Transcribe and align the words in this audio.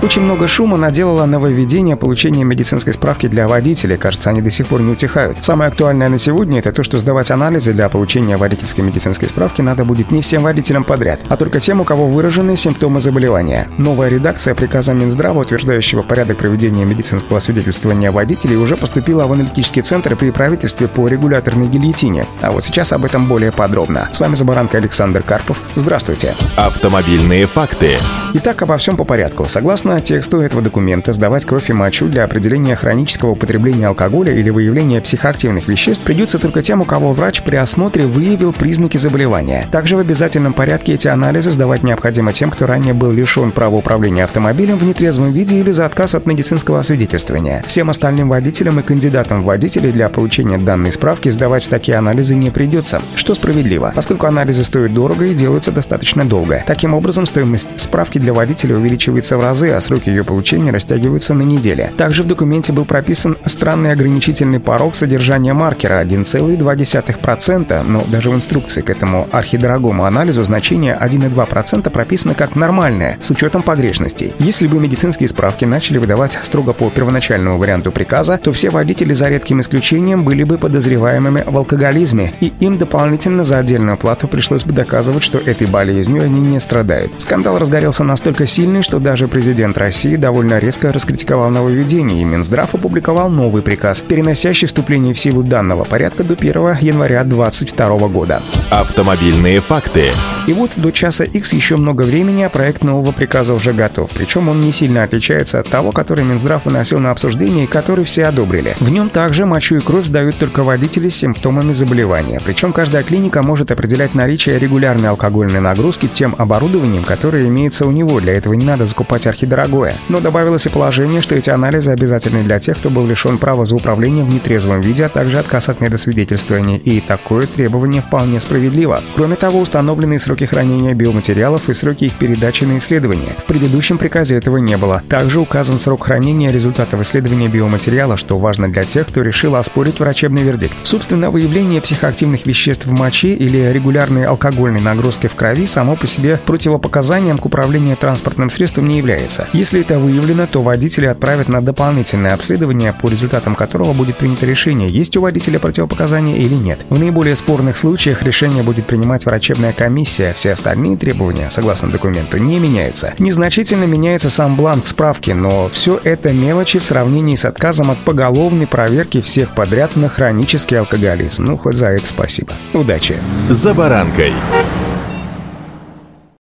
Очень 0.00 0.22
много 0.22 0.46
шума 0.46 0.76
наделало 0.76 1.26
нововведение 1.26 1.96
получения 1.96 2.44
медицинской 2.44 2.92
справки 2.92 3.26
для 3.26 3.48
водителей. 3.48 3.96
Кажется, 3.96 4.30
они 4.30 4.40
до 4.40 4.48
сих 4.48 4.68
пор 4.68 4.80
не 4.80 4.92
утихают. 4.92 5.38
Самое 5.44 5.68
актуальное 5.70 6.08
на 6.08 6.18
сегодня– 6.18 6.58
это 6.60 6.70
то, 6.70 6.84
что 6.84 6.98
сдавать 6.98 7.32
анализы 7.32 7.72
для 7.72 7.88
получения 7.88 8.36
водительской 8.36 8.84
медицинской 8.84 9.28
справки 9.28 9.60
надо 9.60 9.84
будет 9.84 10.12
не 10.12 10.22
всем 10.22 10.44
водителям 10.44 10.84
подряд, 10.84 11.20
а 11.28 11.36
только 11.36 11.58
тем, 11.58 11.80
у 11.80 11.84
кого 11.84 12.06
выражены 12.06 12.56
симптомы 12.56 13.00
заболевания. 13.00 13.68
Новая 13.76 14.08
редакция 14.08 14.54
приказа 14.54 14.92
Минздрава, 14.92 15.40
утверждающего 15.40 16.02
порядок 16.02 16.38
проведения 16.38 16.84
медицинского 16.84 17.40
свидетельствования 17.40 18.12
водителей, 18.12 18.56
уже 18.56 18.76
поступила 18.76 19.26
в 19.26 19.32
аналитический 19.32 19.82
центр 19.82 20.14
при 20.14 20.30
правительстве 20.30 20.86
по 20.86 21.08
регуляторной 21.08 21.66
гильотине. 21.66 22.24
А 22.40 22.52
вот 22.52 22.62
сейчас 22.62 22.92
об 22.92 23.04
этом 23.04 23.26
более 23.26 23.50
подробно. 23.50 24.08
С 24.12 24.20
вами 24.20 24.36
Забаранка 24.36 24.78
Александр 24.78 25.24
Карпов. 25.24 25.60
Здравствуйте. 25.74 26.34
Автомобильные 26.56 27.46
факты. 27.46 27.96
Итак, 28.34 28.60
обо 28.60 28.76
всем 28.76 28.98
по 28.98 29.04
порядку. 29.04 29.46
Согласно 29.46 30.00
тексту 30.02 30.40
этого 30.42 30.60
документа, 30.60 31.12
сдавать 31.14 31.46
кровь 31.46 31.70
и 31.70 31.72
мочу 31.72 32.08
для 32.08 32.24
определения 32.24 32.76
хронического 32.76 33.30
употребления 33.30 33.86
алкоголя 33.86 34.34
или 34.34 34.50
выявления 34.50 35.00
психоактивных 35.00 35.66
веществ 35.66 36.04
придется 36.04 36.38
только 36.38 36.60
тем, 36.60 36.82
у 36.82 36.84
кого 36.84 37.14
врач 37.14 37.42
при 37.42 37.56
осмотре 37.56 38.04
выявил 38.04 38.52
признаки 38.52 38.98
заболевания. 38.98 39.66
Также 39.70 39.96
в 39.96 40.00
обязательном 40.00 40.52
порядке 40.52 40.92
эти 40.92 41.08
анализы 41.08 41.50
сдавать 41.50 41.82
необходимо 41.82 42.32
тем, 42.34 42.50
кто 42.50 42.66
ранее 42.66 42.92
был 42.92 43.10
лишен 43.10 43.50
права 43.50 43.76
управления 43.76 44.24
автомобилем 44.24 44.76
в 44.76 44.84
нетрезвом 44.84 45.32
виде 45.32 45.58
или 45.58 45.70
за 45.70 45.86
отказ 45.86 46.14
от 46.14 46.26
медицинского 46.26 46.80
освидетельствования. 46.80 47.62
Всем 47.66 47.88
остальным 47.88 48.28
водителям 48.28 48.78
и 48.78 48.82
кандидатам 48.82 49.42
в 49.42 49.46
водители 49.46 49.90
для 49.90 50.10
получения 50.10 50.58
данной 50.58 50.92
справки 50.92 51.30
сдавать 51.30 51.68
такие 51.70 51.96
анализы 51.96 52.34
не 52.34 52.50
придется, 52.50 53.00
что 53.14 53.34
справедливо, 53.34 53.92
поскольку 53.94 54.26
анализы 54.26 54.64
стоят 54.64 54.92
дорого 54.92 55.24
и 55.24 55.34
делаются 55.34 55.72
достаточно 55.72 56.26
долго. 56.26 56.62
Таким 56.66 56.92
образом, 56.92 57.24
стоимость 57.24 57.80
справки 57.80 58.17
для 58.18 58.32
водителя 58.32 58.76
увеличивается 58.76 59.36
в 59.36 59.42
разы, 59.42 59.70
а 59.70 59.80
сроки 59.80 60.08
ее 60.08 60.24
получения 60.24 60.70
растягиваются 60.70 61.34
на 61.34 61.42
недели. 61.42 61.92
Также 61.96 62.22
в 62.22 62.26
документе 62.26 62.72
был 62.72 62.84
прописан 62.84 63.36
странный 63.46 63.92
ограничительный 63.92 64.60
порог 64.60 64.94
содержания 64.94 65.52
маркера 65.52 66.02
1,2%, 66.02 67.82
но 67.82 68.02
даже 68.08 68.30
в 68.30 68.34
инструкции 68.34 68.82
к 68.82 68.90
этому 68.90 69.28
архидорогому 69.32 70.04
анализу 70.04 70.44
значение 70.44 70.96
1,2% 71.00 71.90
прописано 71.90 72.34
как 72.34 72.56
нормальное, 72.56 73.18
с 73.20 73.30
учетом 73.30 73.62
погрешностей. 73.62 74.32
Если 74.38 74.66
бы 74.66 74.78
медицинские 74.78 75.28
справки 75.28 75.64
начали 75.64 75.98
выдавать 75.98 76.38
строго 76.42 76.72
по 76.72 76.90
первоначальному 76.90 77.58
варианту 77.58 77.92
приказа, 77.92 78.38
то 78.38 78.52
все 78.52 78.70
водители 78.70 79.12
за 79.12 79.28
редким 79.28 79.60
исключением 79.60 80.24
были 80.24 80.44
бы 80.44 80.58
подозреваемыми 80.58 81.44
в 81.46 81.56
алкоголизме, 81.56 82.34
и 82.40 82.52
им 82.60 82.78
дополнительно 82.78 83.44
за 83.44 83.58
отдельную 83.58 83.96
плату 83.98 84.28
пришлось 84.28 84.64
бы 84.64 84.72
доказывать, 84.72 85.22
что 85.22 85.38
этой 85.38 85.66
болезнью 85.66 86.22
они 86.22 86.40
не 86.40 86.60
страдают. 86.60 87.20
Скандал 87.20 87.58
разгорелся 87.58 88.04
настолько 88.08 88.46
сильный, 88.46 88.82
что 88.82 88.98
даже 88.98 89.28
президент 89.28 89.78
России 89.78 90.16
довольно 90.16 90.58
резко 90.58 90.92
раскритиковал 90.92 91.50
нововведение, 91.50 92.22
и 92.22 92.24
Минздрав 92.24 92.74
опубликовал 92.74 93.30
новый 93.30 93.62
приказ, 93.62 94.02
переносящий 94.02 94.66
вступление 94.66 95.14
в 95.14 95.18
силу 95.18 95.44
данного 95.44 95.84
порядка 95.84 96.24
до 96.24 96.34
1 96.34 96.78
января 96.80 97.22
2022 97.22 98.08
года. 98.08 98.42
Автомобильные 98.70 99.60
факты. 99.60 100.06
И 100.46 100.52
вот 100.52 100.72
до 100.76 100.90
часа 100.90 101.24
X 101.24 101.52
еще 101.52 101.76
много 101.76 102.02
времени, 102.02 102.42
а 102.42 102.48
проект 102.48 102.82
нового 102.82 103.12
приказа 103.12 103.52
уже 103.54 103.72
готов. 103.72 104.10
Причем 104.10 104.48
он 104.48 104.62
не 104.62 104.72
сильно 104.72 105.04
отличается 105.04 105.60
от 105.60 105.68
того, 105.68 105.92
который 105.92 106.24
Минздрав 106.24 106.64
выносил 106.64 106.98
на 106.98 107.10
обсуждение 107.10 107.64
и 107.64 107.68
который 107.68 108.04
все 108.04 108.24
одобрили. 108.24 108.74
В 108.80 108.88
нем 108.88 109.10
также 109.10 109.44
мочу 109.44 109.76
и 109.76 109.80
кровь 109.80 110.06
сдают 110.06 110.36
только 110.38 110.64
водители 110.64 111.10
с 111.10 111.16
симптомами 111.16 111.72
заболевания. 111.72 112.40
Причем 112.42 112.72
каждая 112.72 113.02
клиника 113.02 113.42
может 113.42 113.70
определять 113.70 114.14
наличие 114.14 114.58
регулярной 114.58 115.10
алкогольной 115.10 115.60
нагрузки 115.60 116.06
тем 116.06 116.34
оборудованием, 116.38 117.04
которое 117.04 117.46
имеется 117.48 117.86
у 117.86 117.90
него. 117.98 118.20
Для 118.20 118.34
этого 118.34 118.54
не 118.54 118.64
надо 118.64 118.86
закупать 118.86 119.26
архидорогие 119.26 119.58
дорогое. 119.58 119.98
Но 120.08 120.20
добавилось 120.20 120.66
и 120.66 120.68
положение, 120.68 121.20
что 121.20 121.34
эти 121.34 121.50
анализы 121.50 121.90
обязательны 121.90 122.44
для 122.44 122.60
тех, 122.60 122.78
кто 122.78 122.90
был 122.90 123.06
лишен 123.06 123.38
права 123.38 123.64
за 123.64 123.74
управление 123.74 124.24
в 124.24 124.32
нетрезвом 124.32 124.80
виде, 124.80 125.04
а 125.04 125.08
также 125.08 125.38
отказ 125.38 125.68
от 125.68 125.80
медосвидетельствования. 125.80 126.76
И 126.76 127.00
такое 127.00 127.46
требование 127.46 128.02
вполне 128.02 128.38
справедливо. 128.38 129.00
Кроме 129.16 129.34
того, 129.34 129.60
установлены 129.60 130.18
сроки 130.18 130.44
хранения 130.44 130.94
биоматериалов 130.94 131.68
и 131.68 131.74
сроки 131.74 132.04
их 132.04 132.14
передачи 132.14 132.64
на 132.64 132.78
исследование. 132.78 133.34
В 133.38 133.44
предыдущем 133.46 133.98
приказе 133.98 134.36
этого 134.36 134.58
не 134.58 134.76
было. 134.76 135.02
Также 135.08 135.40
указан 135.40 135.78
срок 135.78 136.04
хранения 136.04 136.52
результатов 136.52 137.00
исследования 137.00 137.48
биоматериала, 137.48 138.16
что 138.16 138.38
важно 138.38 138.70
для 138.70 138.84
тех, 138.84 139.08
кто 139.08 139.22
решил 139.22 139.56
оспорить 139.56 139.98
врачебный 139.98 140.42
вердикт. 140.42 140.76
Собственно, 140.82 141.30
выявление 141.30 141.80
психоактивных 141.80 142.46
веществ 142.46 142.86
в 142.86 142.92
моче 142.92 143.34
или 143.34 143.72
регулярной 143.72 144.24
алкогольной 144.24 144.80
нагрузки 144.80 145.26
в 145.26 145.34
крови 145.34 145.66
само 145.66 145.96
по 145.96 146.06
себе 146.06 146.40
противопоказанием 146.46 147.38
к 147.38 147.46
управлению 147.46 147.87
транспортным 147.96 148.50
средством 148.50 148.86
не 148.86 148.98
является. 148.98 149.48
Если 149.52 149.80
это 149.80 149.98
выявлено, 149.98 150.46
то 150.46 150.62
водители 150.62 151.06
отправят 151.06 151.48
на 151.48 151.60
дополнительное 151.60 152.34
обследование, 152.34 152.92
по 152.92 153.08
результатам 153.08 153.54
которого 153.54 153.92
будет 153.92 154.16
принято 154.16 154.46
решение, 154.46 154.88
есть 154.88 155.16
у 155.16 155.20
водителя 155.20 155.58
противопоказания 155.58 156.36
или 156.36 156.54
нет. 156.54 156.86
В 156.88 156.98
наиболее 156.98 157.34
спорных 157.34 157.76
случаях 157.76 158.22
решение 158.22 158.62
будет 158.62 158.86
принимать 158.86 159.26
врачебная 159.26 159.72
комиссия, 159.72 160.32
все 160.34 160.52
остальные 160.52 160.96
требования, 160.96 161.50
согласно 161.50 161.90
документу, 161.90 162.38
не 162.38 162.58
меняются. 162.58 163.14
Незначительно 163.18 163.84
меняется 163.84 164.30
сам 164.30 164.56
бланк 164.56 164.86
справки, 164.86 165.30
но 165.30 165.68
все 165.68 166.00
это 166.02 166.32
мелочи 166.32 166.78
в 166.78 166.84
сравнении 166.84 167.36
с 167.36 167.44
отказом 167.44 167.90
от 167.90 167.98
поголовной 167.98 168.66
проверки 168.66 169.20
всех 169.20 169.54
подряд 169.54 169.96
на 169.96 170.08
хронический 170.08 170.76
алкоголизм. 170.76 171.44
Ну, 171.44 171.56
хоть 171.56 171.76
за 171.76 171.88
это 171.88 172.06
спасибо. 172.06 172.52
Удачи! 172.72 173.16
За 173.48 173.74
баранкой. 173.74 174.32